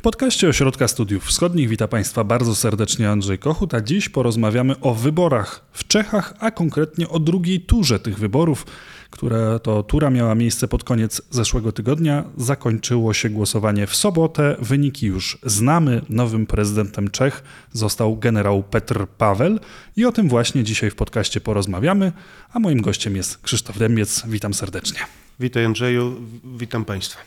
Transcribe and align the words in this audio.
W 0.00 0.02
podcaście 0.02 0.48
Ośrodka 0.48 0.88
Studiów 0.88 1.24
Wschodnich 1.24 1.68
wita 1.68 1.88
Państwa 1.88 2.24
bardzo 2.24 2.54
serdecznie 2.54 3.10
Andrzej 3.10 3.38
Kochut, 3.38 3.74
a 3.74 3.80
dziś 3.80 4.08
porozmawiamy 4.08 4.80
o 4.80 4.94
wyborach 4.94 5.64
w 5.72 5.86
Czechach, 5.86 6.34
a 6.38 6.50
konkretnie 6.50 7.08
o 7.08 7.18
drugiej 7.18 7.60
turze 7.60 8.00
tych 8.00 8.18
wyborów, 8.18 8.66
która 9.10 9.58
to 9.58 9.82
tura 9.82 10.10
miała 10.10 10.34
miejsce 10.34 10.68
pod 10.68 10.84
koniec 10.84 11.22
zeszłego 11.30 11.72
tygodnia. 11.72 12.24
Zakończyło 12.36 13.14
się 13.14 13.30
głosowanie 13.30 13.86
w 13.86 13.96
sobotę. 13.96 14.56
Wyniki 14.58 15.06
już 15.06 15.38
znamy. 15.42 16.02
Nowym 16.08 16.46
prezydentem 16.46 17.10
Czech 17.10 17.42
został 17.72 18.16
generał 18.16 18.62
Petr 18.62 19.06
Paweł 19.18 19.58
i 19.96 20.04
o 20.04 20.12
tym 20.12 20.28
właśnie 20.28 20.64
dzisiaj 20.64 20.90
w 20.90 20.94
podcaście 20.94 21.40
porozmawiamy. 21.40 22.12
A 22.52 22.58
moim 22.58 22.80
gościem 22.80 23.16
jest 23.16 23.38
Krzysztof 23.38 23.78
Dębiec. 23.78 24.22
Witam 24.26 24.54
serdecznie. 24.54 24.98
Witaj 25.40 25.64
Andrzeju, 25.64 26.16
witam 26.44 26.84
Państwa. 26.84 27.18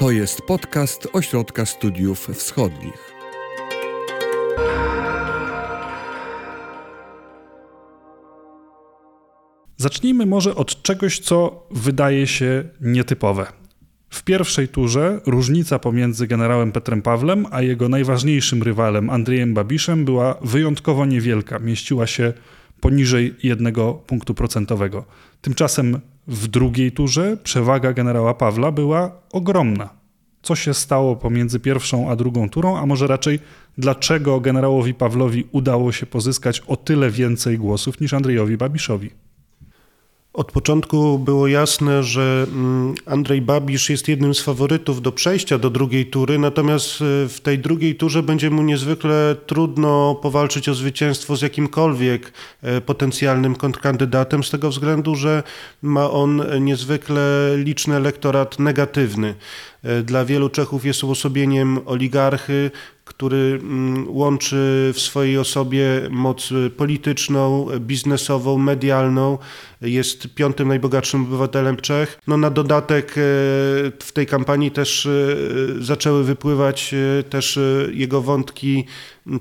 To 0.00 0.10
jest 0.10 0.42
podcast 0.42 1.08
Ośrodka 1.12 1.66
Studiów 1.66 2.28
Wschodnich. 2.34 3.12
Zacznijmy 9.76 10.26
może 10.26 10.54
od 10.54 10.82
czegoś, 10.82 11.18
co 11.18 11.66
wydaje 11.70 12.26
się 12.26 12.64
nietypowe. 12.80 13.46
W 14.10 14.22
pierwszej 14.24 14.68
turze 14.68 15.20
różnica 15.26 15.78
pomiędzy 15.78 16.26
generałem 16.26 16.72
Petrem 16.72 17.02
Pawlem 17.02 17.46
a 17.50 17.62
jego 17.62 17.88
najważniejszym 17.88 18.62
rywalem 18.62 19.10
Andrzejem 19.10 19.54
Babiszem 19.54 20.04
była 20.04 20.36
wyjątkowo 20.42 21.06
niewielka, 21.06 21.58
mieściła 21.58 22.06
się 22.06 22.32
poniżej 22.80 23.34
jednego 23.42 23.94
punktu 23.94 24.34
procentowego. 24.34 25.04
Tymczasem 25.40 26.00
w 26.30 26.48
drugiej 26.48 26.92
turze 26.92 27.36
przewaga 27.36 27.92
generała 27.92 28.34
Pawla 28.34 28.72
była 28.72 29.12
ogromna. 29.32 29.88
Co 30.42 30.56
się 30.56 30.74
stało 30.74 31.16
pomiędzy 31.16 31.60
pierwszą 31.60 32.10
a 32.10 32.16
drugą 32.16 32.48
turą, 32.48 32.78
a 32.78 32.86
może 32.86 33.06
raczej 33.06 33.38
dlaczego 33.78 34.40
generałowi 34.40 34.94
Pawlowi 34.94 35.46
udało 35.52 35.92
się 35.92 36.06
pozyskać 36.06 36.60
o 36.60 36.76
tyle 36.76 37.10
więcej 37.10 37.58
głosów 37.58 38.00
niż 38.00 38.14
Andrzejowi 38.14 38.56
Babiszowi? 38.56 39.10
Od 40.32 40.52
początku 40.52 41.18
było 41.18 41.48
jasne, 41.48 42.02
że 42.02 42.46
mm, 42.52 42.94
Andrzej 43.06 43.42
Babisz 43.42 43.90
jest 43.90 44.08
jednym 44.08 44.34
z 44.34 44.40
faworytów 44.40 45.02
do 45.02 45.12
przejścia 45.12 45.58
do 45.58 45.70
drugiej 45.70 46.06
tury, 46.06 46.38
natomiast 46.38 47.02
e, 47.02 47.28
w 47.28 47.40
tej 47.42 47.58
drugiej 47.58 47.94
turze 47.96 48.22
będzie 48.22 48.50
mu 48.50 48.62
niezwykle 48.62 49.36
trudno 49.46 50.14
powalczyć 50.14 50.68
o 50.68 50.74
zwycięstwo 50.74 51.36
z 51.36 51.42
jakimkolwiek 51.42 52.32
e, 52.62 52.80
potencjalnym 52.80 53.56
kontrkandydatem, 53.56 54.44
z 54.44 54.50
tego 54.50 54.68
względu, 54.68 55.14
że 55.14 55.42
ma 55.82 56.10
on 56.10 56.42
niezwykle 56.60 57.50
liczny 57.56 57.96
elektorat 57.96 58.58
negatywny. 58.58 59.34
E, 59.82 60.02
dla 60.02 60.24
wielu 60.24 60.48
Czechów 60.48 60.84
jest 60.84 61.04
uosobieniem 61.04 61.80
oligarchy, 61.86 62.70
który 63.04 63.60
mm, 63.62 64.04
łączy 64.08 64.90
w 64.94 65.00
swojej 65.00 65.38
osobie 65.38 65.86
moc 66.10 66.48
polityczną, 66.76 67.66
biznesową, 67.78 68.58
medialną. 68.58 69.38
Jest 69.80 70.34
piątym 70.34 70.68
najbogatszym 70.68 71.22
obywatelem 71.22 71.76
Czech. 71.76 72.18
No 72.26 72.36
na 72.36 72.50
dodatek 72.50 73.10
e, 73.10 73.14
w 74.02 74.10
tej 74.14 74.26
kampanii 74.26 74.70
też 74.70 75.06
e, 75.06 75.10
zaczęły 75.78 76.24
wypływać 76.24 76.94
też 77.30 77.58
jego 77.92 78.22
wątki, 78.22 78.84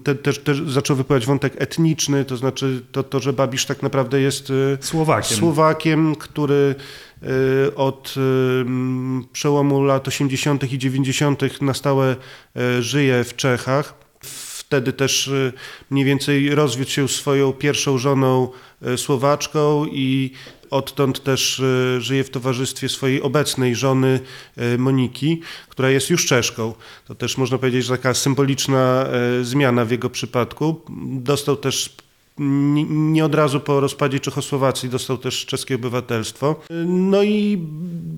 te, 0.04 0.16
też, 0.16 0.40
też 0.40 0.62
zaczął 0.68 0.96
wypływać 0.96 1.26
wątek 1.26 1.54
etniczny, 1.58 2.26
to 2.26 2.38
znaczy 2.38 2.82
to, 2.92 3.04
to, 3.04 3.20
że 3.20 3.34
Babisz 3.34 3.66
tak 3.66 3.84
naprawdę 3.84 4.22
jest 4.22 4.54
Słowakiem, 4.80 5.38
Słowakiem 5.38 6.16
który 6.16 6.76
od 7.76 8.16
y, 8.18 8.66
przełomu 9.34 9.84
lat 9.84 10.08
80. 10.08 10.74
i 10.74 10.78
90. 10.78 11.62
na 11.62 11.74
stałe 11.74 12.16
y, 12.58 12.84
żyje 12.84 13.24
w 13.24 13.36
Czechach. 13.36 13.94
Wtedy 14.58 14.94
też 14.94 15.32
mniej 15.90 16.06
więcej 16.06 16.56
rozwiódł 16.56 16.92
się 16.92 17.08
swoją 17.08 17.54
pierwszą 17.54 17.98
żoną 17.98 18.50
Słowaczką 18.98 19.86
i 19.86 20.32
odtąd 20.70 21.24
też 21.24 21.62
żyje 22.00 22.24
w 22.24 22.30
towarzystwie 22.30 22.90
swojej 22.90 23.22
obecnej 23.22 23.76
żony 23.76 24.20
Moniki, 24.78 25.42
która 25.70 25.90
jest 25.90 26.10
już 26.10 26.26
Czeszką. 26.26 26.74
To 27.06 27.16
też 27.16 27.38
można 27.38 27.58
powiedzieć, 27.58 27.86
że 27.86 27.98
taka 27.98 28.14
symboliczna 28.14 29.06
zmiana 29.42 29.86
w 29.86 29.92
jego 29.92 30.10
przypadku. 30.10 30.82
Dostał 31.12 31.58
też 31.58 31.96
nie 32.90 33.26
od 33.26 33.36
razu 33.36 33.60
po 33.60 33.80
rozpadzie 33.80 34.20
Czechosłowacji 34.20 34.90
dostał 34.90 35.18
też 35.18 35.46
czeskie 35.46 35.76
obywatelstwo. 35.76 36.56
No 36.86 37.24
i 37.24 37.68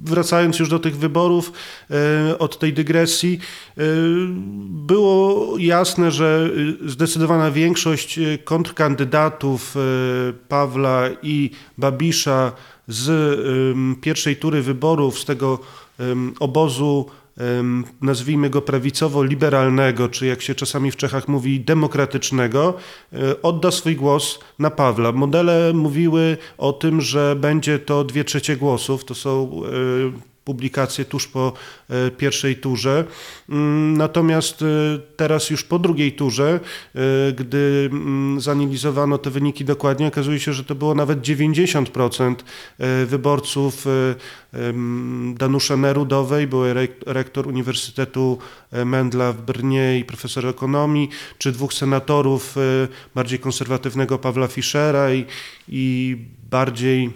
wracając 0.03 0.59
już 0.59 0.69
do 0.69 0.79
tych 0.79 0.97
wyborów, 0.97 1.51
e, 1.91 2.37
od 2.39 2.59
tej 2.59 2.73
dygresji, 2.73 3.39
e, 3.77 3.81
było 4.67 5.47
jasne, 5.57 6.11
że 6.11 6.49
zdecydowana 6.85 7.51
większość 7.51 8.19
kontrkandydatów 8.43 9.75
e, 9.77 9.79
Pawla 10.47 11.09
i 11.23 11.49
Babisza 11.77 12.51
z 12.87 13.11
pierwszej 14.01 14.35
tury 14.35 14.61
wyborów, 14.61 15.19
z 15.19 15.25
tego 15.25 15.59
obozu 16.39 17.05
nazwijmy 18.01 18.49
go 18.49 18.61
prawicowo-liberalnego, 18.61 20.09
czy 20.09 20.25
jak 20.25 20.41
się 20.41 20.55
czasami 20.55 20.91
w 20.91 20.95
Czechach 20.95 21.27
mówi, 21.27 21.59
demokratycznego, 21.59 22.73
e, 23.13 23.41
odda 23.41 23.71
swój 23.71 23.95
głos 23.95 24.39
na 24.59 24.69
Pawła. 24.69 25.11
Modele 25.11 25.73
mówiły 25.73 26.37
o 26.57 26.73
tym, 26.73 27.01
że 27.01 27.35
będzie 27.35 27.79
to 27.79 28.03
dwie 28.03 28.23
trzecie 28.23 28.57
głosów, 28.57 29.05
to 29.05 29.15
są 29.15 29.51
e, 30.15 30.30
publikację 30.45 31.05
tuż 31.05 31.27
po 31.27 31.53
e, 31.89 32.11
pierwszej 32.11 32.55
turze. 32.55 33.05
Mm, 33.49 33.97
natomiast 33.97 34.61
e, 34.61 34.65
teraz 35.15 35.49
już 35.49 35.63
po 35.63 35.79
drugiej 35.79 36.11
turze, 36.11 36.59
e, 36.95 36.99
gdy 37.31 37.89
mm, 37.91 38.41
zanalizowano 38.41 39.17
te 39.17 39.29
wyniki 39.29 39.65
dokładnie, 39.65 40.07
okazuje 40.07 40.39
się, 40.39 40.53
że 40.53 40.63
to 40.63 40.75
było 40.75 40.95
nawet 40.95 41.21
90% 41.21 42.35
wyborców 43.05 43.85
Danusza 45.33 45.77
Nerudowej, 45.77 46.47
były 46.47 46.89
rektor 47.05 47.47
Uniwersytetu 47.47 48.37
Mendla 48.85 49.33
w 49.33 49.41
Brnie 49.41 49.99
i 49.99 50.05
profesor 50.05 50.47
ekonomii, 50.47 51.09
czy 51.37 51.51
dwóch 51.51 51.73
senatorów 51.73 52.55
bardziej 53.15 53.39
konserwatywnego 53.39 54.17
Pawła 54.17 54.47
Fischera 54.47 55.13
i, 55.13 55.25
i 55.67 56.17
bardziej 56.51 57.11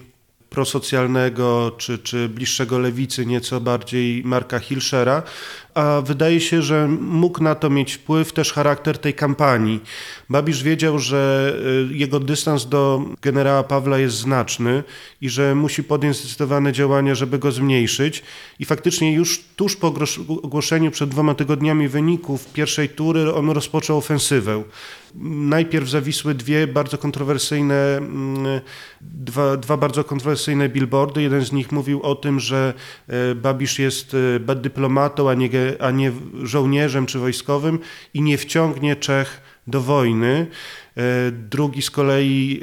prosocjalnego 0.50 1.74
czy, 1.78 1.98
czy 1.98 2.28
bliższego 2.28 2.78
lewicy, 2.78 3.26
nieco 3.26 3.60
bardziej 3.60 4.22
Marka 4.24 4.58
Hilszera, 4.58 5.22
a 5.76 6.00
wydaje 6.00 6.40
się, 6.40 6.62
że 6.62 6.88
mógł 7.00 7.42
na 7.42 7.54
to 7.54 7.70
mieć 7.70 7.94
wpływ 7.94 8.32
też 8.32 8.52
charakter 8.52 8.98
tej 8.98 9.14
kampanii. 9.14 9.80
Babisz 10.30 10.62
wiedział, 10.62 10.98
że 10.98 11.52
y, 11.90 11.96
jego 11.96 12.20
dystans 12.20 12.66
do 12.66 13.04
generała 13.22 13.62
Pawła 13.62 13.98
jest 13.98 14.16
znaczny 14.16 14.82
i 15.20 15.28
że 15.28 15.54
musi 15.54 15.84
podjąć 15.84 16.16
zdecydowane 16.16 16.72
działania, 16.72 17.14
żeby 17.14 17.38
go 17.38 17.52
zmniejszyć. 17.52 18.22
I 18.58 18.64
faktycznie 18.64 19.12
już 19.12 19.44
tuż 19.56 19.76
po 19.76 19.94
ogłoszeniu 20.42 20.90
przed 20.90 21.10
dwoma 21.10 21.34
tygodniami 21.34 21.88
wyników 21.88 22.52
pierwszej 22.52 22.88
tury 22.88 23.34
on 23.34 23.50
rozpoczął 23.50 23.98
ofensywę. 23.98 24.62
Najpierw 25.24 25.88
zawisły 25.88 26.34
dwie 26.34 26.66
bardzo 26.66 26.98
kontrowersyjne, 26.98 27.96
mm, 27.96 28.60
dwa, 29.00 29.56
dwa 29.56 29.76
bardzo 29.76 30.04
kontrowersyjne 30.04 30.68
billboardy. 30.68 31.22
Jeden 31.22 31.44
z 31.44 31.52
nich 31.52 31.72
mówił 31.72 32.02
o 32.02 32.14
tym, 32.14 32.40
że 32.40 32.74
y, 33.30 33.34
Babisz 33.34 33.78
jest 33.78 34.14
y, 34.14 34.40
dyplomatą, 34.56 35.30
a 35.30 35.34
nie 35.34 35.48
a 35.80 35.90
nie 35.90 36.12
żołnierzem 36.42 37.06
czy 37.06 37.18
wojskowym 37.18 37.78
i 38.14 38.22
nie 38.22 38.38
wciągnie 38.38 38.96
Czech 38.96 39.40
do 39.66 39.80
wojny. 39.80 40.46
E, 40.96 41.02
drugi 41.30 41.82
z 41.82 41.90
kolei 41.90 42.60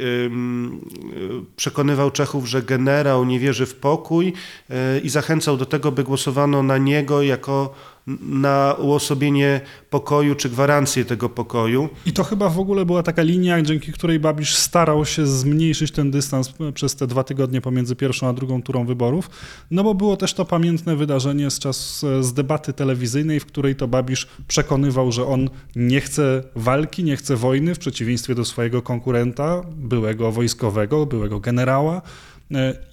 przekonywał 1.55 2.11
Czechów, 2.11 2.47
że 2.47 2.61
generał 2.61 3.25
nie 3.25 3.39
wierzy 3.39 3.65
w 3.65 3.75
pokój 3.75 4.33
e, 4.69 4.99
i 4.99 5.09
zachęcał 5.09 5.57
do 5.57 5.65
tego, 5.65 5.91
by 5.91 6.03
głosowano 6.03 6.63
na 6.63 6.77
niego 6.77 7.21
jako 7.21 7.73
na 8.21 8.75
uosobienie 8.79 9.61
pokoju 9.89 10.35
czy 10.35 10.49
gwarancję 10.49 11.05
tego 11.05 11.29
pokoju. 11.29 11.89
I 12.05 12.13
to 12.13 12.23
chyba 12.23 12.49
w 12.49 12.59
ogóle 12.59 12.85
była 12.85 13.03
taka 13.03 13.21
linia, 13.21 13.61
dzięki 13.61 13.91
której 13.91 14.19
Babisz 14.19 14.55
starał 14.55 15.05
się 15.05 15.27
zmniejszyć 15.27 15.91
ten 15.91 16.11
dystans 16.11 16.53
przez 16.73 16.95
te 16.95 17.07
dwa 17.07 17.23
tygodnie 17.23 17.61
pomiędzy 17.61 17.95
pierwszą 17.95 18.27
a 18.27 18.33
drugą 18.33 18.61
turą 18.61 18.85
wyborów, 18.85 19.29
no 19.71 19.83
bo 19.83 19.93
było 19.93 20.17
też 20.17 20.33
to 20.33 20.45
pamiętne 20.45 20.95
wydarzenie 20.95 21.51
z 21.51 21.59
czas 21.59 22.05
z 22.21 22.33
debaty 22.33 22.73
telewizyjnej, 22.73 23.39
w 23.39 23.45
której 23.45 23.75
to 23.75 23.87
Babisz 23.87 24.27
przekonywał, 24.47 25.11
że 25.11 25.25
on 25.25 25.49
nie 25.75 26.01
chce 26.01 26.43
walki, 26.55 27.03
nie 27.03 27.17
chce 27.17 27.35
wojny, 27.35 27.75
w 27.75 27.79
przeciwieństwie 27.79 28.35
do 28.35 28.45
swojego 28.45 28.81
konkurenta, 28.81 29.61
byłego 29.75 30.31
wojskowego, 30.31 31.05
byłego 31.05 31.39
generała, 31.39 32.01
E, 32.01 32.32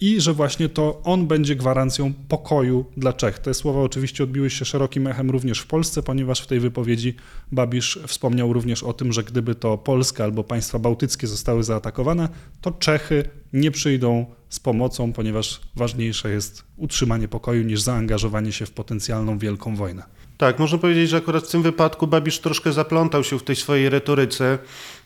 i 0.00 0.20
że 0.20 0.32
właśnie 0.32 0.68
to 0.68 1.00
on 1.04 1.26
będzie 1.26 1.56
gwarancją 1.56 2.12
pokoju 2.28 2.84
dla 2.96 3.12
Czech. 3.12 3.38
Te 3.38 3.54
słowa 3.54 3.80
oczywiście 3.80 4.24
odbiły 4.24 4.50
się 4.50 4.64
szerokim 4.64 5.06
echem 5.06 5.30
również 5.30 5.58
w 5.60 5.66
Polsce, 5.66 6.02
ponieważ 6.02 6.40
w 6.40 6.46
tej 6.46 6.60
wypowiedzi 6.60 7.14
Babisz 7.52 7.98
wspomniał 8.06 8.52
również 8.52 8.82
o 8.82 8.92
tym, 8.92 9.12
że 9.12 9.24
gdyby 9.24 9.54
to 9.54 9.78
Polska 9.78 10.24
albo 10.24 10.44
państwa 10.44 10.78
bałtyckie 10.78 11.26
zostały 11.26 11.64
zaatakowane, 11.64 12.28
to 12.60 12.70
Czechy 12.70 13.24
nie 13.52 13.70
przyjdą 13.70 14.26
z 14.48 14.60
pomocą, 14.60 15.12
ponieważ 15.12 15.60
ważniejsze 15.76 16.30
jest 16.30 16.64
utrzymanie 16.76 17.28
pokoju 17.28 17.62
niż 17.62 17.80
zaangażowanie 17.80 18.52
się 18.52 18.66
w 18.66 18.70
potencjalną 18.70 19.38
wielką 19.38 19.76
wojnę. 19.76 20.02
Tak, 20.38 20.58
można 20.58 20.78
powiedzieć, 20.78 21.10
że 21.10 21.16
akurat 21.16 21.44
w 21.44 21.50
tym 21.50 21.62
wypadku 21.62 22.06
Babisz 22.06 22.38
troszkę 22.38 22.72
zaplątał 22.72 23.24
się 23.24 23.38
w 23.38 23.42
tej 23.42 23.56
swojej 23.56 23.90
retoryce, 23.90 24.58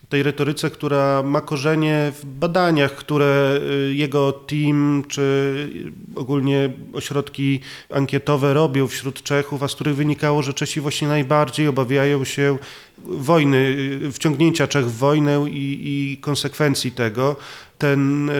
tej 0.09 0.23
retoryce, 0.23 0.71
która 0.71 1.23
ma 1.23 1.41
korzenie 1.41 2.13
w 2.23 2.27
badaniach, 2.27 2.95
które 2.95 3.61
y, 3.91 3.95
jego 3.95 4.33
team 4.33 5.03
czy 5.09 5.69
ogólnie 6.15 6.73
ośrodki 6.93 7.61
ankietowe 7.91 8.55
robią 8.55 8.87
wśród 8.87 9.23
Czechów, 9.23 9.63
a 9.63 9.69
z 9.69 9.75
których 9.75 9.97
wynikało, 9.97 10.43
że 10.43 10.55
Czesi 10.55 10.81
właśnie 10.81 11.09
najbardziej 11.09 11.69
obawiają 11.69 12.25
się 12.25 12.59
wojny, 13.05 13.77
y, 14.03 14.13
wciągnięcia 14.13 14.67
Czech 14.67 14.87
w 14.87 14.97
wojnę 14.99 15.47
i, 15.51 15.81
i 15.85 16.17
konsekwencji 16.17 16.93
tego. 16.93 17.37
Ten 17.79 18.31
y, 18.31 18.35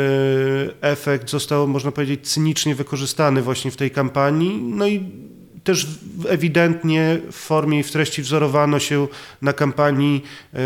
efekt 0.81 1.31
został, 1.31 1.69
można 1.69 1.93
powiedzieć, 1.93 2.29
cynicznie 2.29 2.75
wykorzystany 2.75 3.43
właśnie 3.43 3.71
w 3.71 3.77
tej 3.77 3.91
kampanii. 3.91 4.63
No 4.63 4.87
i 4.87 5.05
też 5.65 5.87
ewidentnie 6.29 7.19
w 7.31 7.37
formie 7.37 7.81
i 7.81 7.83
w 7.83 7.91
treści 7.91 8.23
wzorowano 8.23 8.79
się 8.79 9.09
na 9.43 9.53
kampanii 9.53 10.25
e, 10.55 10.59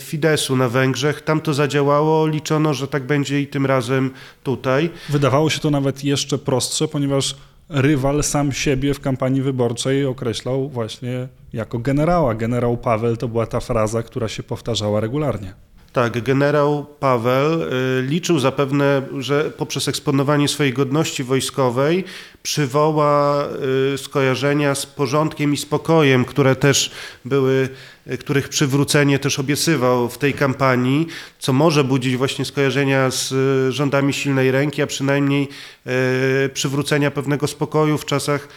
Fidesu 0.00 0.56
na 0.56 0.68
Węgrzech. 0.68 1.22
Tam 1.22 1.40
to 1.40 1.54
zadziałało, 1.54 2.26
liczono, 2.26 2.74
że 2.74 2.88
tak 2.88 3.02
będzie 3.02 3.40
i 3.40 3.46
tym 3.46 3.66
razem 3.66 4.10
tutaj. 4.42 4.90
Wydawało 5.08 5.50
się 5.50 5.60
to 5.60 5.70
nawet 5.70 6.04
jeszcze 6.04 6.38
prostsze, 6.38 6.88
ponieważ 6.88 7.36
rywal 7.68 8.22
sam 8.22 8.52
siebie 8.52 8.94
w 8.94 9.00
kampanii 9.00 9.42
wyborczej 9.42 10.06
określał 10.06 10.68
właśnie 10.68 11.28
jako 11.52 11.78
generała. 11.78 12.34
Generał 12.34 12.76
Paweł 12.76 13.16
to 13.16 13.28
była 13.28 13.46
ta 13.46 13.60
fraza, 13.60 14.02
która 14.02 14.28
się 14.28 14.42
powtarzała 14.42 15.00
regularnie. 15.00 15.54
Tak, 15.92 16.22
generał 16.22 16.86
Paweł 17.00 17.62
y, 17.62 17.66
liczył 18.02 18.38
zapewne, 18.38 19.02
że 19.18 19.50
poprzez 19.50 19.88
eksponowanie 19.88 20.48
swojej 20.48 20.72
godności 20.72 21.24
wojskowej 21.24 22.04
przywoła 22.42 23.44
y, 23.94 23.98
skojarzenia 23.98 24.74
z 24.74 24.86
porządkiem 24.86 25.54
i 25.54 25.56
spokojem, 25.56 26.24
które 26.24 26.56
też 26.56 26.90
były, 27.24 27.68
y, 28.10 28.18
których 28.18 28.48
przywrócenie 28.48 29.18
też 29.18 29.38
obiecywał 29.38 30.08
w 30.08 30.18
tej 30.18 30.34
kampanii, 30.34 31.06
co 31.38 31.52
może 31.52 31.84
budzić 31.84 32.16
właśnie 32.16 32.44
skojarzenia 32.44 33.10
z 33.10 33.34
rządami 33.74 34.12
silnej 34.12 34.50
ręki, 34.50 34.82
a 34.82 34.86
przynajmniej 34.86 35.48
przywrócenia 36.54 37.10
pewnego 37.10 37.46
spokoju 37.46 37.98
w 37.98 38.04
czasach 38.04 38.48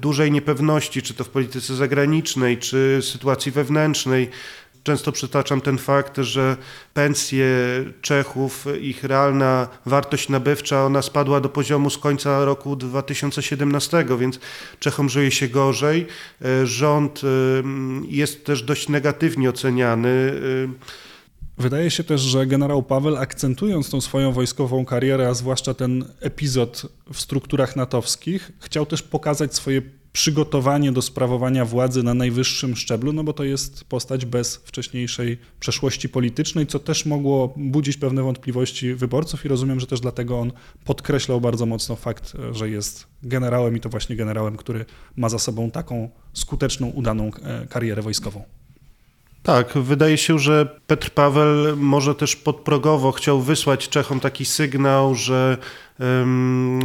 dużej 0.00 0.32
niepewności, 0.32 1.02
czy 1.02 1.14
to 1.14 1.24
w 1.24 1.28
polityce 1.28 1.74
zagranicznej, 1.74 2.58
czy 2.58 2.98
sytuacji 3.02 3.52
wewnętrznej. 3.52 4.30
Często 4.86 5.12
przytaczam 5.12 5.60
ten 5.60 5.78
fakt, 5.78 6.16
że 6.18 6.56
pensje 6.94 7.46
Czechów, 8.00 8.66
ich 8.80 9.04
realna 9.04 9.68
wartość 9.86 10.28
nabywcza, 10.28 10.84
ona 10.84 11.02
spadła 11.02 11.40
do 11.40 11.48
poziomu 11.48 11.90
z 11.90 11.98
końca 11.98 12.44
roku 12.44 12.76
2017, 12.76 14.06
więc 14.18 14.40
Czechom 14.80 15.08
żyje 15.08 15.30
się 15.30 15.48
gorzej. 15.48 16.06
E, 16.44 16.66
rząd 16.66 17.20
e, 17.24 17.26
jest 18.08 18.44
też 18.44 18.62
dość 18.62 18.88
negatywnie 18.88 19.50
oceniany. 19.50 20.32
E, 20.64 20.96
Wydaje 21.58 21.90
się 21.90 22.04
też, 22.04 22.20
że 22.20 22.46
generał 22.46 22.82
Paweł, 22.82 23.16
akcentując 23.16 23.90
tą 23.90 24.00
swoją 24.00 24.32
wojskową 24.32 24.84
karierę, 24.84 25.28
a 25.28 25.34
zwłaszcza 25.34 25.74
ten 25.74 26.04
epizod 26.20 26.86
w 27.12 27.20
strukturach 27.20 27.76
natowskich, 27.76 28.52
chciał 28.60 28.86
też 28.86 29.02
pokazać 29.02 29.54
swoje 29.54 29.82
przygotowanie 30.16 30.92
do 30.92 31.02
sprawowania 31.02 31.64
władzy 31.64 32.02
na 32.02 32.14
najwyższym 32.14 32.76
szczeblu, 32.76 33.12
no 33.12 33.24
bo 33.24 33.32
to 33.32 33.44
jest 33.44 33.84
postać 33.84 34.26
bez 34.26 34.56
wcześniejszej 34.56 35.38
przeszłości 35.60 36.08
politycznej, 36.08 36.66
co 36.66 36.78
też 36.78 37.06
mogło 37.06 37.54
budzić 37.56 37.96
pewne 37.96 38.22
wątpliwości 38.22 38.94
wyborców 38.94 39.44
i 39.44 39.48
rozumiem, 39.48 39.80
że 39.80 39.86
też 39.86 40.00
dlatego 40.00 40.38
on 40.38 40.52
podkreślał 40.84 41.40
bardzo 41.40 41.66
mocno 41.66 41.96
fakt, 41.96 42.32
że 42.52 42.70
jest 42.70 43.06
generałem 43.22 43.76
i 43.76 43.80
to 43.80 43.88
właśnie 43.88 44.16
generałem, 44.16 44.56
który 44.56 44.84
ma 45.16 45.28
za 45.28 45.38
sobą 45.38 45.70
taką 45.70 46.10
skuteczną, 46.32 46.86
udaną 46.88 47.30
e, 47.42 47.66
karierę 47.66 48.02
wojskową. 48.02 48.44
Tak, 49.46 49.78
wydaje 49.78 50.18
się, 50.18 50.38
że 50.38 50.66
Petr 50.86 51.10
Paweł 51.10 51.76
może 51.76 52.14
też 52.14 52.36
podprogowo 52.36 53.12
chciał 53.12 53.40
wysłać 53.40 53.88
Czechom 53.88 54.20
taki 54.20 54.44
sygnał, 54.44 55.14
że 55.14 55.58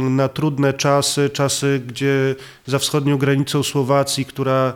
na 0.00 0.28
trudne 0.28 0.72
czasy, 0.72 1.30
czasy, 1.30 1.82
gdzie 1.86 2.34
za 2.66 2.78
wschodnią 2.78 3.18
granicą 3.18 3.62
Słowacji, 3.62 4.24
która 4.24 4.72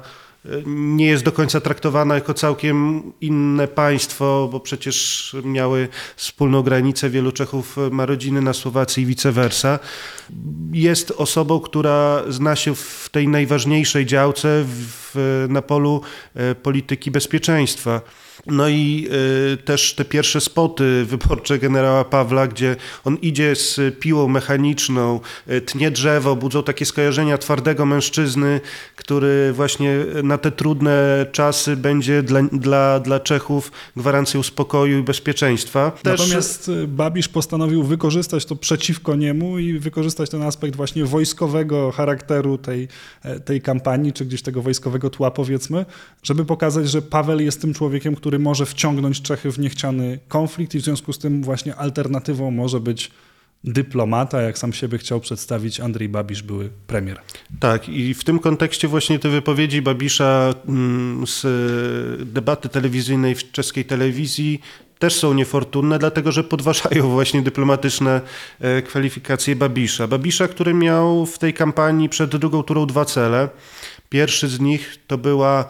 nie 0.66 1.06
jest 1.06 1.24
do 1.24 1.32
końca 1.32 1.60
traktowana 1.60 2.14
jako 2.14 2.34
całkiem 2.34 3.02
inne 3.20 3.68
państwo, 3.68 4.48
bo 4.52 4.60
przecież 4.60 5.36
miały 5.44 5.88
wspólną 6.16 6.62
granicę. 6.62 7.10
Wielu 7.10 7.32
Czechów 7.32 7.76
ma 7.90 8.06
rodziny 8.06 8.42
na 8.42 8.52
Słowacji 8.52 9.02
i 9.02 9.06
vice 9.06 9.32
versa. 9.32 9.78
Jest 10.72 11.10
osobą, 11.10 11.60
która 11.60 12.22
zna 12.28 12.56
się 12.56 12.74
w 12.74 13.08
tej 13.12 13.28
najważniejszej 13.28 14.06
działce 14.06 14.64
w, 14.66 15.46
na 15.48 15.62
polu 15.62 16.00
e, 16.34 16.54
polityki 16.54 17.10
bezpieczeństwa. 17.10 18.00
No 18.46 18.68
i 18.68 19.08
y, 19.52 19.56
też 19.56 19.94
te 19.94 20.04
pierwsze 20.04 20.40
spoty 20.40 21.04
wyborcze 21.04 21.58
generała 21.58 22.04
Pawła, 22.04 22.46
gdzie 22.46 22.76
on 23.04 23.16
idzie 23.16 23.56
z 23.56 23.98
piłą 23.98 24.28
mechaniczną, 24.28 25.20
tnie 25.66 25.90
drzewo, 25.90 26.36
budzą 26.36 26.62
takie 26.62 26.86
skojarzenia 26.86 27.38
twardego 27.38 27.86
mężczyzny, 27.86 28.60
który 28.96 29.52
właśnie 29.52 29.96
na 30.22 30.35
te 30.38 30.50
trudne 30.50 31.26
czasy 31.32 31.76
będzie 31.76 32.22
dla, 32.22 32.42
dla, 32.42 33.00
dla 33.00 33.20
Czechów 33.20 33.72
gwarancją 33.96 34.42
spokoju 34.42 34.98
i 34.98 35.02
bezpieczeństwa. 35.02 35.90
Też... 35.90 36.20
Natomiast 36.20 36.68
y, 36.68 36.88
Babisz 36.88 37.28
postanowił 37.28 37.82
wykorzystać 37.82 38.44
to 38.44 38.56
przeciwko 38.56 39.14
niemu 39.14 39.58
i 39.58 39.78
wykorzystać 39.78 40.30
ten 40.30 40.42
aspekt 40.42 40.76
właśnie 40.76 41.04
wojskowego 41.04 41.92
charakteru 41.92 42.58
tej, 42.58 42.88
e, 43.22 43.40
tej 43.40 43.60
kampanii, 43.60 44.12
czy 44.12 44.24
gdzieś 44.24 44.42
tego 44.42 44.62
wojskowego 44.62 45.10
tła 45.10 45.30
powiedzmy, 45.30 45.86
żeby 46.22 46.44
pokazać, 46.44 46.90
że 46.90 47.02
Paweł 47.02 47.40
jest 47.40 47.60
tym 47.60 47.74
człowiekiem, 47.74 48.16
który 48.16 48.38
może 48.38 48.66
wciągnąć 48.66 49.22
Czechy 49.22 49.52
w 49.52 49.58
niechciany 49.58 50.18
konflikt 50.28 50.74
i 50.74 50.78
w 50.78 50.84
związku 50.84 51.12
z 51.12 51.18
tym 51.18 51.42
właśnie 51.42 51.76
alternatywą 51.76 52.50
może 52.50 52.80
być 52.80 53.10
dyplomata, 53.64 54.42
jak 54.42 54.58
sam 54.58 54.72
siebie 54.72 54.98
chciał 54.98 55.20
przedstawić 55.20 55.80
Andrzej 55.80 56.08
Babisz, 56.08 56.42
były 56.42 56.70
premier. 56.86 57.20
Tak, 57.60 57.88
i 57.88 58.14
w 58.14 58.24
tym 58.24 58.38
kontekście 58.38 58.88
właśnie 58.88 59.18
te 59.18 59.28
wypowiedzi 59.28 59.82
Babisza 59.82 60.54
mm, 60.68 61.26
z 61.26 61.42
debaty 62.32 62.68
telewizyjnej 62.68 63.34
w 63.34 63.50
czeskiej 63.52 63.84
telewizji 63.84 64.60
też 64.98 65.14
są 65.14 65.34
niefortunne, 65.34 65.98
dlatego 65.98 66.32
że 66.32 66.44
podważają 66.44 67.08
właśnie 67.18 67.42
dyplomatyczne 67.42 68.20
e, 68.60 68.82
kwalifikacje 68.82 69.56
Babisza. 69.56 70.06
Babisza, 70.06 70.48
który 70.48 70.74
miał 70.74 71.26
w 71.26 71.38
tej 71.38 71.54
kampanii 71.54 72.08
przed 72.08 72.36
drugą 72.36 72.62
turą 72.62 72.86
dwa 72.86 73.04
cele. 73.04 73.48
Pierwszy 74.08 74.48
z 74.48 74.60
nich 74.60 74.98
to 75.06 75.18
była 75.18 75.68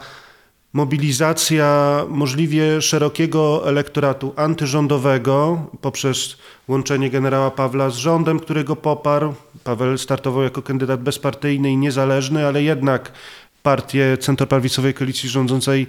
mobilizacja 0.77 2.05
możliwie 2.09 2.81
szerokiego 2.81 3.69
elektoratu 3.69 4.33
antyrządowego 4.35 5.65
poprzez 5.81 6.37
łączenie 6.67 7.09
generała 7.09 7.51
Pawła 7.51 7.89
z 7.89 7.95
rządem, 7.95 8.39
którego 8.39 8.75
poparł. 8.75 9.33
Paweł 9.63 9.97
startował 9.97 10.43
jako 10.43 10.61
kandydat 10.61 11.03
bezpartyjny 11.03 11.71
i 11.71 11.77
niezależny, 11.77 12.47
ale 12.47 12.63
jednak 12.63 13.11
partie 13.63 14.17
centroprawicowej 14.17 14.93
koalicji 14.93 15.29
rządzącej 15.29 15.87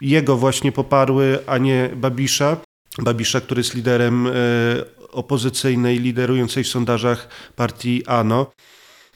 jego 0.00 0.36
właśnie 0.36 0.72
poparły, 0.72 1.38
a 1.46 1.58
nie 1.58 1.90
Babisza. 1.96 2.56
Babisza, 2.98 3.40
który 3.40 3.60
jest 3.60 3.74
liderem 3.74 4.26
e, 4.26 4.30
opozycyjnej, 5.10 5.98
liderującej 5.98 6.64
w 6.64 6.68
sondażach 6.68 7.28
partii 7.56 8.06
ANO. 8.06 8.46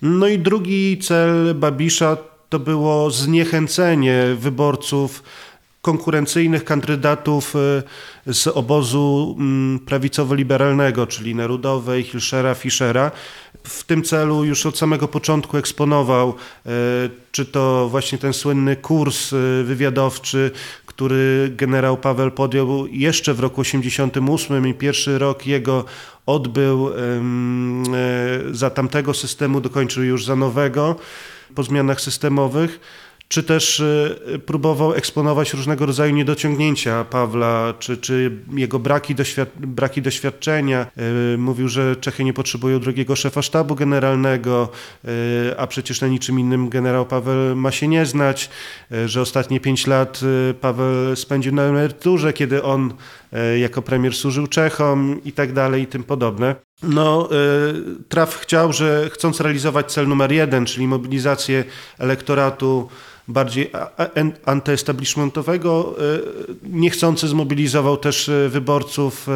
No 0.02 0.28
i 0.28 0.38
drugi 0.38 0.98
cel 0.98 1.54
Babisza 1.54 2.35
to 2.48 2.58
było 2.58 3.10
zniechęcenie 3.10 4.24
wyborców 4.38 5.22
konkurencyjnych 5.86 6.64
kandydatów 6.64 7.54
y, 8.26 8.34
z 8.34 8.46
obozu 8.46 9.36
mm, 9.38 9.78
prawicowo-liberalnego, 9.78 11.06
czyli 11.06 11.34
Nerudowej, 11.34 12.02
Hilszera, 12.02 12.54
Fischera. 12.54 13.10
W 13.64 13.84
tym 13.84 14.02
celu 14.02 14.44
już 14.44 14.66
od 14.66 14.78
samego 14.78 15.08
początku 15.08 15.56
eksponował, 15.56 16.30
y, 16.30 16.70
czy 17.32 17.46
to 17.46 17.88
właśnie 17.88 18.18
ten 18.18 18.32
słynny 18.32 18.76
kurs 18.76 19.32
y, 19.32 19.64
wywiadowczy, 19.64 20.50
który 20.86 21.52
generał 21.56 21.96
Paweł 21.96 22.30
podjął 22.30 22.86
jeszcze 22.86 23.34
w 23.34 23.40
roku 23.40 23.60
88 23.60 24.68
i 24.68 24.74
pierwszy 24.74 25.18
rok 25.18 25.46
jego 25.46 25.84
odbył 26.26 26.90
za 28.50 28.70
tamtego 28.70 29.14
systemu, 29.14 29.60
dokończył 29.60 30.02
już 30.02 30.24
za 30.24 30.36
nowego 30.36 30.96
po 31.56 31.62
zmianach 31.62 32.00
systemowych, 32.00 32.80
czy 33.28 33.42
też 33.42 33.80
e, 33.80 34.38
próbował 34.38 34.94
eksponować 34.94 35.52
różnego 35.54 35.86
rodzaju 35.86 36.14
niedociągnięcia 36.14 37.04
Pawła, 37.04 37.74
czy, 37.78 37.96
czy 37.96 38.32
jego 38.52 38.78
braki, 38.78 39.14
doświad 39.14 39.48
braki 39.58 40.02
doświadczenia. 40.02 40.86
E, 41.34 41.36
mówił, 41.36 41.68
że 41.68 41.96
Czechy 41.96 42.24
nie 42.24 42.32
potrzebują 42.32 42.80
drugiego 42.80 43.16
szefa 43.16 43.42
sztabu 43.42 43.74
generalnego, 43.74 44.68
e, 45.04 45.08
a 45.60 45.66
przecież 45.66 46.00
na 46.00 46.08
niczym 46.08 46.40
innym 46.40 46.68
generał 46.68 47.06
Paweł 47.06 47.56
ma 47.56 47.70
się 47.70 47.88
nie 47.88 48.06
znać, 48.06 48.50
że 49.06 49.20
ostatnie 49.20 49.60
pięć 49.60 49.86
lat 49.86 50.20
Paweł 50.60 51.16
spędził 51.16 51.54
na 51.54 51.62
emeryturze, 51.62 52.32
kiedy 52.32 52.62
on 52.62 52.94
jako 53.58 53.82
premier 53.82 54.14
służył 54.14 54.46
Czechom 54.46 55.20
i 55.24 55.32
tak 55.32 55.52
dalej 55.52 55.82
i 55.82 55.86
tym 55.86 56.02
podobne. 56.02 56.54
No, 56.82 57.28
Traf 58.08 58.36
chciał, 58.36 58.72
że 58.72 59.10
chcąc 59.12 59.40
realizować 59.40 59.92
cel 59.92 60.08
numer 60.08 60.32
jeden, 60.32 60.66
czyli 60.66 60.86
mobilizację 60.88 61.64
elektoratu 61.98 62.88
bardziej 63.28 63.70
antyestablishmentowego, 64.44 65.94
niechcący 66.62 67.28
zmobilizował 67.28 67.96
też 67.96 68.30
wyborców 68.48 69.26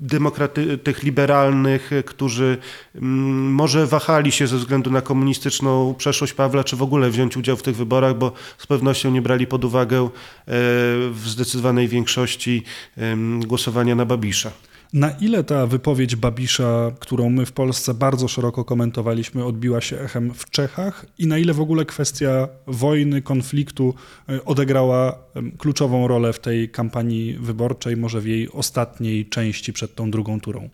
demokraty, 0.00 0.78
tych 0.78 1.02
liberalnych, 1.02 1.90
którzy 2.06 2.58
mm, 2.94 3.52
może 3.52 3.86
wahali 3.86 4.32
się 4.32 4.46
ze 4.46 4.56
względu 4.56 4.90
na 4.90 5.00
komunistyczną 5.00 5.94
przeszłość 5.94 6.32
Pawła, 6.32 6.64
czy 6.64 6.76
w 6.76 6.82
ogóle 6.82 7.10
wziąć 7.10 7.36
udział 7.36 7.56
w 7.56 7.62
tych 7.62 7.76
wyborach, 7.76 8.18
bo 8.18 8.32
z 8.58 8.66
pewnością 8.66 9.10
nie 9.10 9.22
brali 9.22 9.46
pod 9.46 9.64
uwagę 9.64 9.98
e, 10.00 10.08
w 11.10 11.22
zdecydowanej 11.24 11.88
większości 11.88 12.62
głosowania 13.46 13.94
na 13.94 14.04
Babisza. 14.04 14.50
Na 14.92 15.10
ile 15.10 15.44
ta 15.44 15.66
wypowiedź 15.66 16.16
Babisza, 16.16 16.90
którą 17.00 17.30
my 17.30 17.46
w 17.46 17.52
Polsce 17.52 17.94
bardzo 17.94 18.28
szeroko 18.28 18.64
komentowaliśmy, 18.64 19.44
odbiła 19.44 19.80
się 19.80 20.00
echem 20.00 20.34
w 20.34 20.50
Czechach 20.50 21.06
i 21.18 21.26
na 21.26 21.38
ile 21.38 21.54
w 21.54 21.60
ogóle 21.60 21.84
kwestia 21.84 22.48
wojny, 22.66 23.22
konfliktu 23.22 23.94
e, 24.28 24.44
odegrała 24.44 25.18
kluczową 25.58 26.08
rolę 26.08 26.32
w 26.32 26.38
tej 26.38 26.68
kampanii 26.68 27.32
wyborczej, 27.40 27.96
może 27.96 28.20
w 28.20 28.26
jej 28.26 28.48
ostatniej 28.52 29.26
części 29.26 29.72
przed 29.72 29.94
tą 29.94 30.10
drugą 30.10 30.40
turą? 30.40 30.68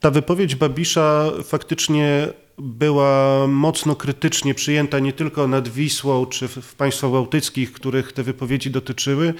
Ta 0.00 0.10
wypowiedź 0.10 0.54
Babisza 0.54 1.30
faktycznie 1.44 2.28
była 2.58 3.46
mocno 3.46 3.96
krytycznie 3.96 4.54
przyjęta 4.54 4.98
nie 4.98 5.12
tylko 5.12 5.48
nad 5.48 5.68
Wisłą 5.68 6.26
czy 6.26 6.48
w 6.48 6.74
państwach 6.74 7.10
bałtyckich, 7.10 7.72
których 7.72 8.12
te 8.12 8.22
wypowiedzi 8.22 8.70
dotyczyły, 8.70 9.34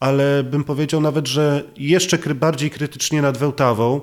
ale 0.00 0.44
bym 0.44 0.64
powiedział 0.64 1.00
nawet, 1.00 1.28
że 1.28 1.64
jeszcze 1.76 2.18
bardziej 2.34 2.70
krytycznie 2.70 3.22
nad 3.22 3.38
Wełtawą. 3.38 4.00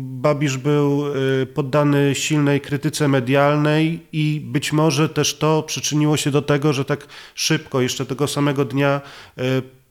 Babisz 0.00 0.56
był 0.56 1.06
y, 1.42 1.46
poddany 1.46 2.14
silnej 2.14 2.60
krytyce 2.60 3.08
medialnej 3.08 4.06
i 4.12 4.40
być 4.44 4.72
może 4.72 5.08
też 5.08 5.38
to 5.38 5.62
przyczyniło 5.62 6.16
się 6.16 6.30
do 6.30 6.42
tego, 6.42 6.72
że 6.72 6.84
tak 6.84 7.06
szybko, 7.34 7.80
jeszcze 7.80 8.06
tego 8.06 8.28
samego 8.28 8.64
dnia 8.64 9.00
y, 9.38 9.42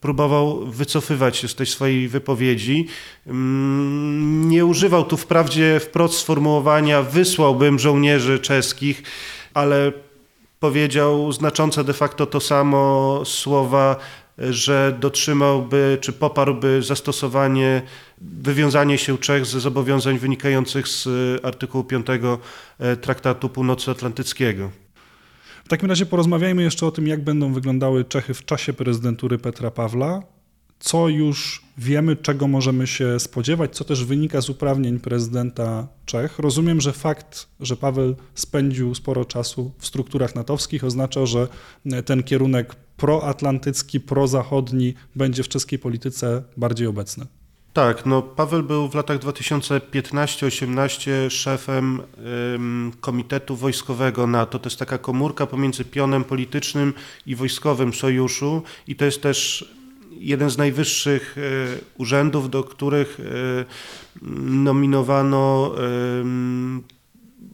próbował 0.01 0.65
wycofywać 0.65 1.37
się 1.37 1.47
z 1.47 1.55
tej 1.55 1.65
swojej 1.65 2.07
wypowiedzi. 2.07 2.87
Nie 4.45 4.65
używał 4.65 5.03
tu 5.03 5.17
wprawdzie 5.17 5.79
wprost 5.79 6.17
sformułowania 6.19 7.01
wysłałbym 7.01 7.79
żołnierzy 7.79 8.39
czeskich, 8.39 9.03
ale 9.53 9.91
powiedział 10.63 11.31
znaczące 11.31 11.83
de 11.83 11.93
facto 11.93 12.25
to 12.25 12.39
samo 12.39 13.21
słowa, 13.25 13.95
że 14.37 14.97
dotrzymałby 14.99 15.97
czy 16.01 16.13
poparłby 16.13 16.81
zastosowanie, 16.81 17.81
wywiązanie 18.21 18.97
się 18.97 19.17
Czech 19.17 19.45
ze 19.45 19.59
zobowiązań 19.59 20.19
wynikających 20.19 20.87
z 20.87 21.07
artykułu 21.45 21.83
5 21.83 22.07
e, 22.79 22.97
Traktatu 22.97 23.49
Północnoatlantyckiego. 23.49 24.71
W 25.65 25.69
takim 25.69 25.89
razie 25.89 26.05
porozmawiajmy 26.05 26.63
jeszcze 26.63 26.85
o 26.85 26.91
tym, 26.91 27.07
jak 27.07 27.23
będą 27.23 27.53
wyglądały 27.53 28.05
Czechy 28.05 28.33
w 28.33 28.45
czasie 28.45 28.73
prezydentury 28.73 29.37
Petra 29.37 29.71
Pawla 29.71 30.21
co 30.83 31.09
już 31.09 31.63
wiemy, 31.77 32.15
czego 32.15 32.47
możemy 32.47 32.87
się 32.87 33.19
spodziewać, 33.19 33.75
co 33.75 33.83
też 33.83 34.05
wynika 34.05 34.41
z 34.41 34.49
uprawnień 34.49 34.99
prezydenta 34.99 35.87
Czech. 36.05 36.39
Rozumiem, 36.39 36.81
że 36.81 36.93
fakt, 36.93 37.47
że 37.59 37.75
Paweł 37.75 38.15
spędził 38.35 38.95
sporo 38.95 39.25
czasu 39.25 39.71
w 39.77 39.87
strukturach 39.87 40.35
natowskich, 40.35 40.83
oznacza, 40.83 41.25
że 41.25 41.47
ten 42.05 42.23
kierunek 42.23 42.75
proatlantycki, 42.75 43.99
prozachodni 43.99 44.93
będzie 45.15 45.43
w 45.43 45.47
czeskiej 45.47 45.79
polityce 45.79 46.43
bardziej 46.57 46.87
obecny. 46.87 47.25
Tak, 47.73 48.05
no 48.05 48.21
Paweł 48.21 48.63
był 48.63 48.89
w 48.89 48.95
latach 48.95 49.19
2015-18 49.19 51.29
szefem 51.29 52.01
ym, 52.55 52.91
Komitetu 53.01 53.55
Wojskowego 53.55 54.27
NATO. 54.27 54.59
To 54.59 54.69
jest 54.69 54.79
taka 54.79 54.97
komórka 54.97 55.45
pomiędzy 55.45 55.85
pionem 55.85 56.23
politycznym 56.23 56.93
i 57.25 57.35
wojskowym 57.35 57.93
sojuszu 57.93 58.61
i 58.87 58.95
to 58.95 59.05
jest 59.05 59.21
też 59.21 59.69
jeden 60.19 60.49
z 60.49 60.57
najwyższych 60.57 61.35
e, 61.37 61.41
urzędów, 61.97 62.49
do 62.49 62.63
których 62.63 63.19
e, 63.19 63.23
nominowano 64.41 65.75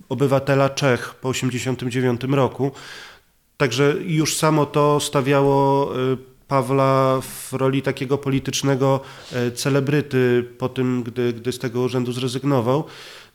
obywatela 0.10 0.70
Czech 0.70 1.16
po 1.22 1.34
1989 1.34 2.36
roku. 2.36 2.72
Także 3.58 3.96
już 4.06 4.38
samo 4.38 4.66
to 4.66 5.00
stawiało 5.00 5.92
e, 5.96 6.18
Pawła 6.48 7.22
w 7.22 7.54
roli 7.54 7.82
takiego 7.82 8.18
politycznego 8.18 9.00
celebryty 9.56 10.46
po 10.58 10.70
tym, 10.70 11.04
gdy, 11.04 11.34
gdy 11.34 11.52
z 11.52 11.60
tego 11.60 11.82
urzędu 11.82 12.12
zrezygnował. 12.12 12.84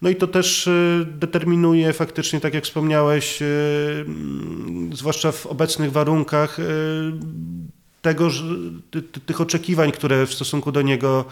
No 0.02 0.10
i 0.10 0.16
to 0.16 0.26
też 0.26 0.68
determinuje 1.04 1.92
faktycznie, 1.92 2.40
tak 2.40 2.54
jak 2.54 2.64
wspomniałeś, 2.64 3.38
zwłaszcza 4.92 5.32
w 5.32 5.46
obecnych 5.46 5.92
warunkach, 5.92 6.58
tego, 8.04 8.30
ty, 8.90 9.02
ty, 9.02 9.20
tych 9.20 9.40
oczekiwań, 9.40 9.92
które 9.92 10.26
w 10.26 10.34
stosunku 10.34 10.72
do 10.72 10.82
niego 10.82 11.24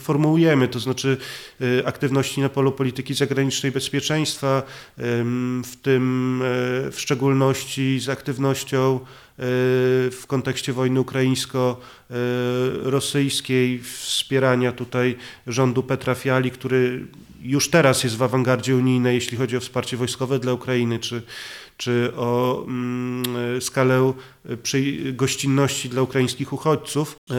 formułujemy, 0.00 0.68
to 0.68 0.80
znaczy 0.80 1.16
y, 1.60 1.82
aktywności 1.86 2.40
na 2.40 2.48
polu 2.48 2.72
polityki 2.72 3.14
zagranicznej 3.14 3.72
bezpieczeństwa, 3.72 4.62
w 5.64 5.72
tym 5.82 6.42
y, 6.42 6.90
w 6.90 7.00
szczególności 7.00 8.00
z 8.00 8.08
aktywnością 8.08 8.96
y, 8.96 9.00
w 10.10 10.22
kontekście 10.26 10.72
wojny 10.72 11.00
ukraińsko-rosyjskiej, 11.00 13.80
wspierania 13.82 14.72
tutaj 14.72 15.16
rządu 15.46 15.82
Petra 15.82 16.14
Fiali, 16.14 16.50
który 16.50 17.06
już 17.42 17.70
teraz 17.70 18.04
jest 18.04 18.16
w 18.16 18.22
awangardzie 18.22 18.76
unijnej, 18.76 19.14
jeśli 19.14 19.36
chodzi 19.36 19.56
o 19.56 19.60
wsparcie 19.60 19.96
wojskowe 19.96 20.38
dla 20.38 20.52
Ukrainy, 20.52 20.98
czy 20.98 21.22
czy 21.82 22.12
o 22.16 22.64
mm, 22.66 23.60
skalę 23.60 24.12
gościnności 25.12 25.88
dla 25.88 26.02
ukraińskich 26.02 26.52
uchodźców. 26.52 27.16
E, 27.30 27.34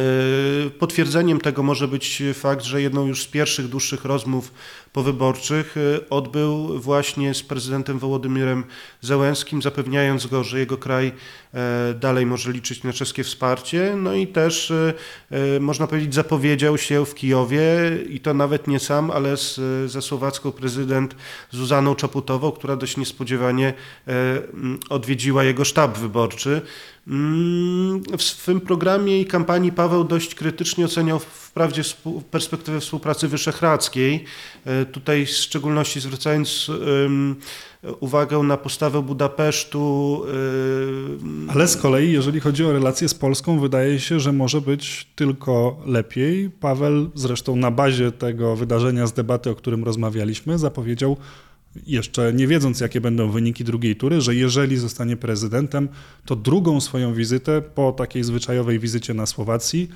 potwierdzeniem 0.70 1.42
tego 1.42 1.64
może 1.64 1.88
być 1.88 2.24
fakt, 2.34 2.64
że 2.64 2.82
jedną 2.82 3.08
już 3.08 3.24
z 3.24 3.28
pierwszych 3.28 3.68
dłuższych 3.68 4.06
rozmów 4.06 4.52
powyborczych 4.94 5.76
e, 5.78 6.10
odbył 6.10 6.80
właśnie 6.80 7.34
z 7.34 7.44
prezydentem 7.44 8.00
Wołodymirem 8.00 8.64
Zełenskim, 9.02 9.62
zapewniając 9.62 10.28
go, 10.28 10.44
że 10.44 10.60
jego 10.60 10.78
kraj 10.78 11.12
e, 11.54 11.94
dalej 11.94 12.26
może 12.26 12.52
liczyć 12.52 12.84
na 12.84 12.94
czeskie 12.94 13.24
wsparcie. 13.24 13.96
No 13.98 14.14
i 14.14 14.28
też, 14.28 14.74
można 15.60 15.88
powiedzieć, 15.88 16.14
zapowiedział 16.14 16.78
się 16.78 17.06
w 17.06 17.16
Kijowie 17.16 17.66
i 18.10 18.20
to 18.20 18.34
nawet 18.34 18.68
nie 18.68 18.80
sam, 18.80 19.12
ale 19.12 19.38
z, 19.38 19.60
ze 19.92 20.02
słowacką 20.02 20.52
prezydent 20.52 21.16
Zuzaną 21.52 21.96
Czaputową, 21.96 22.52
która 22.52 22.76
dość 22.76 22.98
niespodziewanie 22.98 23.74
odwiedziła 24.90 25.44
jego 25.44 25.66
sztab 25.66 25.98
wyborczy. 25.98 26.62
Mm, 27.08 28.04
w 28.18 28.24
swym 28.24 28.62
programie 28.62 29.22
i 29.22 29.26
kampanii 29.26 29.72
Paweł 29.72 30.04
dość 30.04 30.36
krytycznie 30.36 30.86
oceniał 30.86 31.20
wprawdzie 31.20 31.82
perspektywę 32.32 32.80
współpracy 32.80 33.28
wyszehradzkiej. 33.28 34.24
E, 34.66 34.86
tutaj 34.86 35.26
w 35.26 35.30
szczególności 35.30 36.00
zwracając 36.00 36.72
uwagę 38.00 38.38
na 38.38 38.58
postawę 38.58 39.02
Budapesztu. 39.02 40.24
Ale 41.48 41.68
z 41.68 41.78
kolei, 41.78 42.12
jeżeli 42.12 42.40
chodzi 42.40 42.66
o 42.66 42.74
relacje 42.74 43.10
z 43.10 43.14
Polską, 43.14 43.60
wydaje 43.60 44.00
się, 44.00 44.20
że 44.20 44.34
może 44.34 44.62
być 44.62 45.08
tylko 45.16 45.78
lepiej. 45.86 46.50
Paweł 46.50 47.10
zresztą 47.16 47.56
na 47.56 47.72
bazie 47.72 48.12
tego 48.12 48.56
wydarzenia 48.56 49.08
z 49.08 49.14
debaty, 49.14 49.50
o 49.50 49.56
którym 49.56 49.84
rozmawialiśmy, 49.84 50.58
zapowiedział 50.58 51.18
jeszcze 51.86 52.34
nie 52.34 52.48
wiedząc, 52.48 52.80
jakie 52.80 53.02
będą 53.02 53.32
wyniki 53.32 53.64
drugiej 53.64 53.96
tury, 53.96 54.22
że 54.22 54.36
jeżeli 54.36 54.78
zostanie 54.78 55.18
prezydentem, 55.18 55.90
to 56.26 56.36
drugą 56.36 56.82
swoją 56.82 57.14
wizytę 57.14 57.62
po 57.62 57.92
takiej 57.92 58.24
zwyczajowej 58.24 58.80
wizycie 58.80 59.14
na 59.14 59.26
Słowacji 59.26 59.90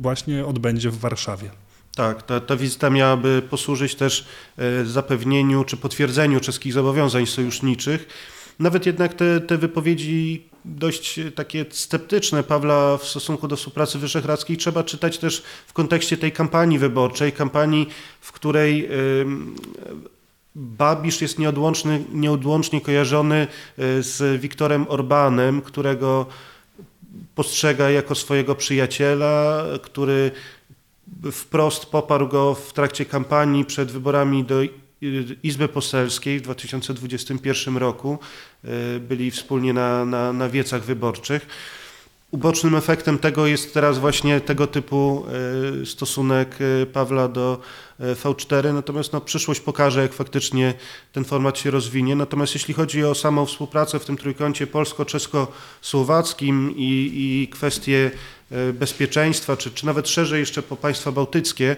właśnie 0.00 0.46
odbędzie 0.46 0.90
w 0.90 0.98
Warszawie. 0.98 1.50
Tak, 1.96 2.22
ta, 2.22 2.40
ta 2.40 2.56
wizyta 2.56 2.90
miałaby 2.90 3.42
posłużyć 3.50 3.94
też 3.94 4.26
e, 4.58 4.84
zapewnieniu 4.84 5.64
czy 5.64 5.76
potwierdzeniu 5.76 6.40
czeskich 6.40 6.72
zobowiązań 6.72 7.26
sojuszniczych. 7.26 8.06
Nawet 8.58 8.86
jednak 8.86 9.14
te, 9.14 9.40
te 9.40 9.58
wypowiedzi 9.58 10.48
dość 10.64 11.20
takie 11.34 11.64
sceptyczne 11.70 12.42
Pawła 12.42 12.98
w 12.98 13.04
stosunku 13.04 13.48
do 13.48 13.56
współpracy 13.56 13.98
wyszehradzkiej 13.98 14.56
trzeba 14.56 14.84
czytać 14.84 15.18
też 15.18 15.42
w 15.66 15.72
kontekście 15.72 16.16
tej 16.16 16.32
kampanii 16.32 16.78
wyborczej, 16.78 17.32
kampanii, 17.32 17.88
w 18.20 18.32
której 18.32 18.88
Babisz 20.54 21.20
jest 21.20 21.38
nieodłączny, 21.38 22.04
nieodłącznie 22.12 22.80
kojarzony 22.80 23.36
e, 23.36 23.46
z 24.02 24.40
Wiktorem 24.40 24.86
Orbanem, 24.88 25.62
którego 25.62 26.26
postrzega 27.34 27.90
jako 27.90 28.14
swojego 28.14 28.54
przyjaciela, 28.54 29.64
który 29.82 30.30
wprost 31.32 31.86
poparł 31.86 32.28
go 32.28 32.54
w 32.54 32.72
trakcie 32.72 33.04
kampanii 33.04 33.64
przed 33.64 33.92
wyborami 33.92 34.44
do 34.44 34.62
Izby 35.42 35.68
Poselskiej 35.68 36.38
w 36.38 36.42
2021 36.42 37.76
roku. 37.76 38.18
E, 38.64 38.68
byli 39.00 39.30
wspólnie 39.30 39.72
na, 39.72 40.04
na, 40.04 40.32
na 40.32 40.48
wiecach 40.48 40.84
wyborczych. 40.84 41.46
Ubocznym 42.34 42.74
efektem 42.74 43.18
tego 43.18 43.46
jest 43.46 43.74
teraz 43.74 43.98
właśnie 43.98 44.40
tego 44.40 44.66
typu 44.66 45.26
e, 45.82 45.86
stosunek 45.86 46.58
e, 46.82 46.86
Pawła 46.86 47.28
do 47.28 47.60
e, 48.00 48.14
V4, 48.14 48.74
natomiast 48.74 49.12
no, 49.12 49.20
przyszłość 49.20 49.60
pokaże, 49.60 50.02
jak 50.02 50.12
faktycznie 50.12 50.74
ten 51.12 51.24
format 51.24 51.58
się 51.58 51.70
rozwinie. 51.70 52.16
Natomiast 52.16 52.54
jeśli 52.54 52.74
chodzi 52.74 53.04
o 53.04 53.14
samą 53.14 53.46
współpracę 53.46 53.98
w 53.98 54.04
tym 54.04 54.16
trójkącie 54.16 54.66
polsko-czesko-słowackim 54.66 56.76
i, 56.76 57.10
i 57.14 57.48
kwestie 57.48 58.10
bezpieczeństwa, 58.72 59.56
czy, 59.56 59.70
czy 59.70 59.86
nawet 59.86 60.08
szerzej 60.08 60.40
jeszcze 60.40 60.62
po 60.62 60.76
państwa 60.76 61.12
bałtyckie, 61.12 61.76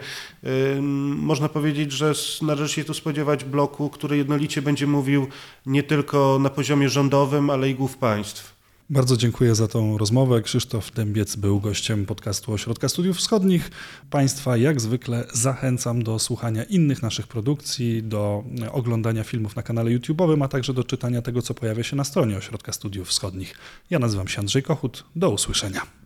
można 1.16 1.48
powiedzieć, 1.48 1.92
że 1.92 2.12
należy 2.42 2.75
się 2.75 2.84
tu 2.84 2.94
spodziewać 2.94 3.44
bloku, 3.44 3.90
który 3.90 4.16
jednolicie 4.16 4.62
będzie 4.62 4.86
mówił 4.86 5.26
nie 5.66 5.82
tylko 5.82 6.38
na 6.40 6.50
poziomie 6.50 6.88
rządowym, 6.88 7.50
ale 7.50 7.70
i 7.70 7.75
głów 7.75 7.96
państw. 7.96 8.55
Bardzo 8.90 9.16
dziękuję 9.16 9.54
za 9.54 9.68
tą 9.68 9.98
rozmowę. 9.98 10.42
Krzysztof 10.42 10.92
Dębiec 10.92 11.36
był 11.36 11.60
gościem 11.60 12.06
podcastu 12.06 12.52
Ośrodka 12.52 12.88
Studiów 12.88 13.16
Wschodnich. 13.16 13.70
Państwa 14.10 14.56
jak 14.56 14.80
zwykle 14.80 15.24
zachęcam 15.32 16.02
do 16.02 16.18
słuchania 16.18 16.64
innych 16.64 17.02
naszych 17.02 17.26
produkcji, 17.26 18.02
do 18.02 18.44
oglądania 18.72 19.24
filmów 19.24 19.56
na 19.56 19.62
kanale 19.62 19.90
YouTube'owym, 19.90 20.44
a 20.44 20.48
także 20.48 20.74
do 20.74 20.84
czytania 20.84 21.22
tego, 21.22 21.42
co 21.42 21.54
pojawia 21.54 21.82
się 21.82 21.96
na 21.96 22.04
stronie 22.04 22.36
Ośrodka 22.36 22.72
Studiów 22.72 23.08
Wschodnich. 23.08 23.58
Ja 23.90 23.98
nazywam 23.98 24.28
się 24.28 24.38
Andrzej 24.40 24.62
Kochut. 24.62 25.04
Do 25.16 25.30
usłyszenia. 25.30 26.05